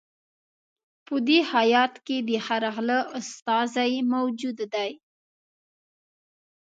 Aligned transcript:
په 1.05 1.15
دې 1.27 1.39
هیات 1.53 1.93
کې 2.05 2.17
د 2.27 2.29
هر 2.45 2.63
غله 2.75 2.99
استازی 3.19 3.93
موجود 4.13 4.57
دی. 4.73 4.91